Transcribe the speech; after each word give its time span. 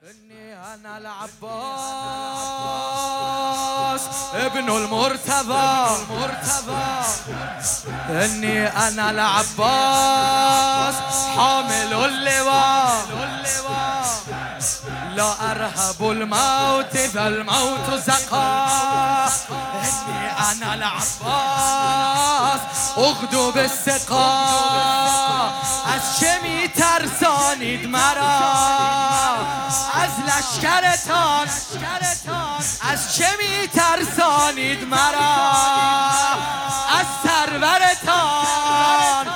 إني 0.00 0.56
أنا 0.74 0.98
العباس 0.98 1.30
ابن 4.34 4.68
المرتضى. 4.76 5.96
المرتضى 5.96 7.04
إني 8.10 8.68
أنا 8.68 9.10
العباس 9.10 10.94
حامل 11.36 11.92
اللواء. 12.04 13.06
لا 15.14 15.50
أرهب 15.50 16.10
الموت 16.10 16.96
ذا 16.96 17.26
الموت 17.26 17.90
زقا 18.06 19.28
إني 19.74 20.32
أنا 20.52 20.74
العباس. 20.74 22.29
أغدو 22.96 23.52
بالسقا 23.52 24.46
از 25.86 26.20
چه 26.20 26.38
می 26.42 26.68
ترسانید 26.68 27.86
مرا؟ 27.86 28.40
از 29.94 30.10
لشکرتان 30.26 31.48
از 32.92 33.16
چه 33.16 33.26
می 33.38 33.68
ترسانید 33.68 34.84
مرا؟ 34.84 35.50
از 36.98 37.06
سرورتان 37.24 39.26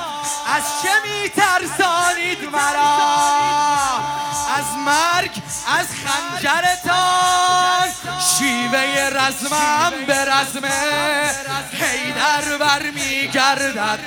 از 0.55 0.63
چه 0.81 0.89
می 1.03 1.29
ترسانید 1.29 2.49
مرا؟ 2.53 2.97
از 4.57 4.65
مرگ 4.85 5.31
از 5.67 5.87
خنجرتان. 5.87 7.14
شیوه 8.45 9.09
رزمم 9.09 9.93
به 10.07 10.25
رزم 10.25 10.65
حیدر 11.71 12.57
بر 12.57 12.83
گردد 13.33 13.99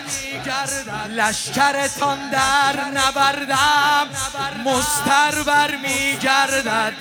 لشکرتان 1.09 2.30
در 2.30 2.84
نبردم. 2.84 4.09
مستر 4.64 5.42
بر 5.42 5.77
گردد 6.23 6.92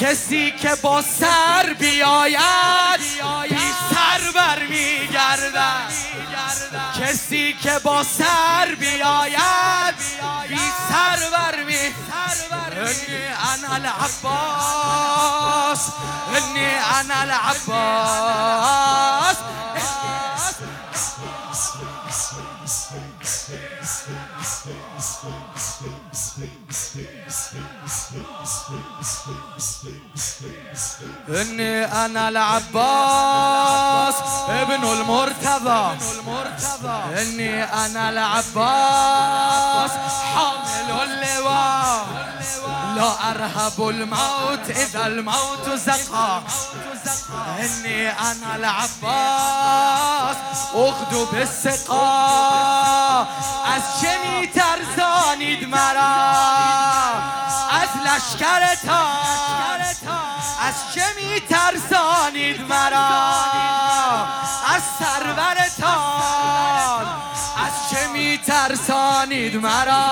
کسی 0.00 0.50
که 0.50 0.74
با 0.82 1.02
سر 1.02 1.74
بیاید 1.78 3.00
بی 3.48 3.72
سر 3.90 4.30
بر 4.34 4.66
گردد 5.12 5.92
کسی 7.00 7.56
که 7.62 7.78
با 7.82 8.02
سر 8.02 8.65
بيايات 8.96 9.94
في 10.48 10.58
سهر 10.88 11.20
برمي 11.30 11.92
إني 12.76 13.34
أنا 13.54 13.76
العباس 13.76 15.12
إني 16.36 16.70
أنا 17.00 17.24
العباس. 17.24 17.66
اني 31.28 31.84
أنا 31.84 32.28
العباس 32.28 34.14
ابن 34.48 34.82
المرتضى 34.84 35.96
اني 37.22 37.64
أنا 37.64 38.10
العباس 38.10 39.90
حامل 40.34 40.90
اللواء 41.02 42.35
لا 42.96 43.30
ارهب 43.30 43.80
الموت 43.80 44.70
اذا 44.70 45.06
الموت 45.06 45.76
زقا 45.76 46.42
اني 47.58 48.08
انا 48.08 48.54
العباس 48.54 50.36
اخدو 50.74 51.26
بالسقا 51.26 53.26
از 53.66 53.82
چه 54.00 54.18
می 54.24 54.46
ترسانید 54.46 55.68
مرا؟ 55.68 56.24
از 57.70 57.88
لشکرتان 58.04 59.80
از 60.62 60.74
چه 60.94 61.04
می 61.16 61.40
ترسانید 61.40 62.60
مرا؟ 62.60 63.06
از 64.74 64.82
سرورتان 64.98 67.06
از 68.16 68.16
چه 68.16 68.16
می 68.16 68.38
ترسانید 68.38 69.56
مرا. 69.56 70.06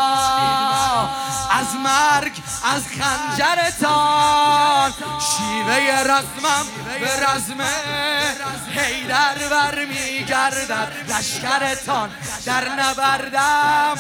از 1.50 1.74
مرگ 1.84 2.32
از 2.64 2.82
خنجرتان. 2.88 4.92
شیوه 5.20 6.00
رزمم 6.00 6.66
به 7.00 7.26
رزم 7.26 7.60
حیدر 8.76 9.48
بر 9.50 9.84
میگردد 9.84 10.92
لشکرتان. 11.08 12.10
در 12.46 12.68
نبردم 12.68 13.94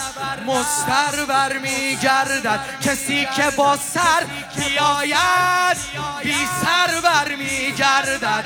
مستر 0.46 1.24
بر 1.28 1.58
میگردد. 1.58 2.60
کسی 2.82 3.28
که 3.36 3.50
با 3.56 3.76
سر 3.76 4.26
بیاید 4.56 5.76
بی 6.22 6.48
سر 6.62 7.00
بر 7.00 7.34
میگردد. 7.34 8.44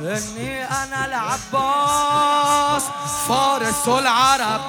إني 0.00 0.64
أنا 0.64 1.06
العباس. 1.06 2.82
فارس 3.28 3.88
العرب. 3.88 4.60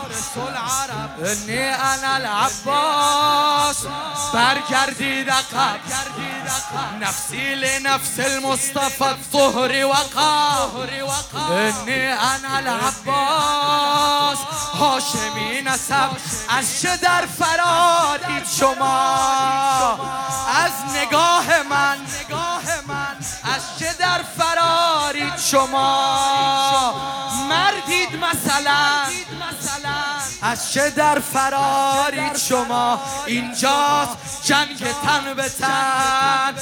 إني 1.19 1.75
أنا 1.75 2.17
العباس. 2.17 3.77
برجر 4.33 5.23
دقب 5.23 5.79
نفسي 6.99 7.55
لنفس 7.55 8.19
المصطفى 8.19 9.09
الظهر 9.09 9.85
وقاه 9.85 10.83
إني 11.49 12.13
أنا 12.13 12.59
العباس. 12.59 13.60
هاشمی 14.81 15.61
نسب. 15.61 16.09
از 16.49 16.81
چه 16.81 16.97
در 16.97 17.25
فرارید 17.25 18.47
شما؟ 18.59 19.99
از 20.65 20.71
نگاه 20.95 21.45
من 21.69 21.97
از 23.43 23.79
چه 23.79 23.93
در 23.99 24.21
فرارید 24.37 25.37
شما؟ 25.37 26.93
مردید 27.49 28.15
مثلا. 28.15 29.05
از 30.51 30.71
چه 30.73 30.89
در 30.89 31.19
فرارید 31.19 32.37
شما؟ 32.37 32.99
اینجاست 33.25 34.17
جنگ 34.43 34.77
تن 34.77 35.33
به 35.33 35.49
تن. 35.49 36.53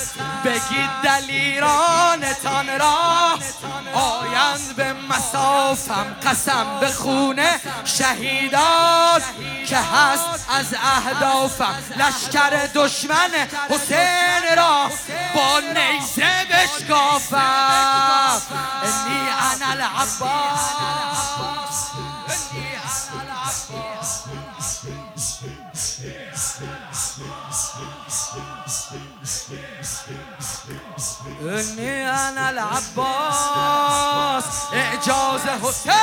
بگید 0.45 0.89
دلیرانتان 1.03 2.79
را. 2.79 3.39
آیند 3.93 4.75
به 4.75 4.93
مسافم 4.93 6.15
قسم 6.23 6.79
به 6.79 6.87
خونه. 6.91 7.61
شهیدان 7.85 9.21
که 9.67 9.77
هست 9.77 10.45
از 10.49 10.75
اهدافم. 10.83 11.75
لشکر 11.97 12.69
دشمن 12.75 13.31
حسین 13.69 14.57
را 14.57 14.89
با 15.35 15.59
نیزه 15.59 16.45
بشکافم. 16.51 18.41
انی 18.83 19.29
انا 19.29 19.71
العباس. 19.71 20.69
yeah. 23.71 23.99
إني 31.41 32.09
أنا 32.09 32.49
العباس. 32.49 34.43
إعجاز 34.73 35.41
حسين. 35.41 35.93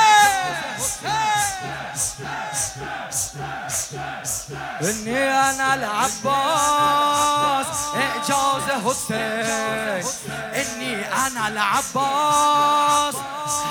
إني 4.81 5.29
أنا 5.29 5.73
العباس. 5.73 7.67
إعجاز 7.95 8.67
حسين. 8.85 10.03
إني 10.55 10.93
أنا 11.13 11.47
العباس. 11.47 13.15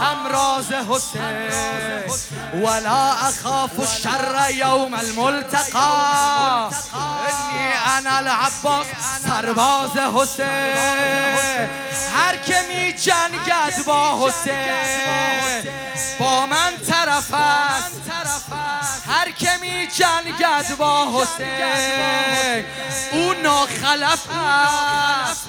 همراز 0.00 0.70
حسين. 0.74 2.02
ولا 2.54 3.28
أخاف 3.28 3.80
الشر 3.80 4.36
يوم 4.50 4.94
الملتقى. 4.94 6.70
اني 7.26 7.72
انا 7.98 8.18
العباس 8.18 8.86
سرباز 9.26 9.96
حسین. 9.96 10.46
هر 12.16 12.36
که 12.36 12.56
می 12.68 12.92
جنگد 12.92 13.84
با 13.86 14.28
حسین. 14.28 15.72
با 16.18 16.46
من 16.46 16.72
طرف 16.88 17.34
است. 17.34 18.00
هر 19.08 19.30
که 19.30 19.50
می 19.60 19.86
جنگد 19.86 20.76
با 20.76 21.20
حسین. 21.20 22.64
او 23.12 23.32
ناخلف 23.42 24.26
است. 24.30 25.48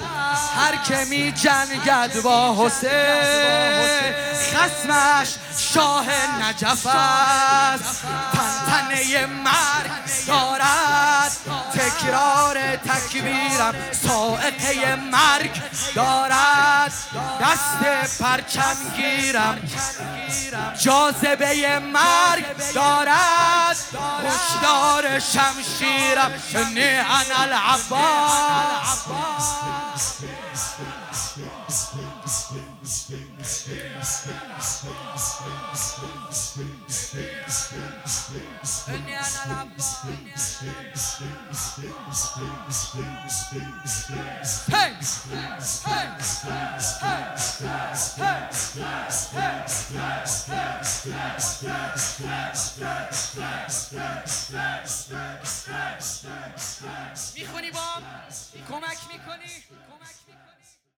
هر 0.56 0.76
که 0.76 1.04
می 1.04 1.32
جنگد 1.32 2.22
با 2.22 2.66
حسین. 2.66 4.14
خسمش 4.54 5.28
شاه 5.74 6.06
نجف 6.42 6.86
است. 6.86 8.02
تنتنه 8.32 9.26
مرگ 9.26 10.26
دارد. 10.26 11.32
تکرار 11.74 12.76
تکبیرم 12.76 13.74
سائقه 14.06 14.96
مرگ 14.96 15.62
دارد. 15.94 16.92
دست 17.40 18.22
پرچم 18.22 18.76
گیرم 18.96 19.58
جاذبه 20.80 21.78
مرگ 21.78 22.72
دارد. 22.74 23.76
هشدار 24.26 25.18
شمشیرم. 25.18 26.32
انا 26.98 27.42
العباس. 27.42 28.97
میخونی 57.35 57.71
بام 57.71 58.03
کمک 58.69 58.99
میکنی 59.11 59.53
کمک 59.89 60.17
میکنی 60.27 60.83